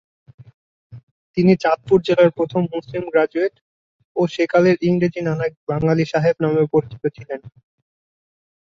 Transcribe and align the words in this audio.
তিনি 1.37 1.53
চাঁদপুর 1.63 1.99
জেলার 2.01 2.29
প্রথম 2.37 2.61
মুসলিম 2.73 3.03
গ্র্যাজুয়েট 3.07 3.53
ও 4.15 4.21
সেকালের 4.33 4.75
ইংরেজি 4.87 5.19
জানা 5.19 5.45
বাঙালী 5.69 6.05
সাহেব 6.11 6.35
নামেও 6.43 6.71
পরিচিত 6.73 7.03
ছিলেন। 7.15 7.41